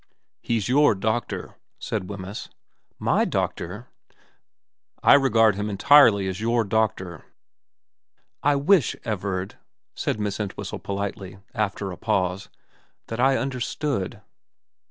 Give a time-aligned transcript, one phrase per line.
[0.25, 2.49] * He's your doctor,' said Wemyss.'
[3.11, 3.89] My doctor?'
[4.69, 4.71] *
[5.03, 7.23] I regard him entirely as your doctor.''
[8.51, 9.59] I wish, Everard,'
[9.93, 12.49] said Miss Entwhistle politely, after a pause,'
[13.09, 14.21] that I understood.'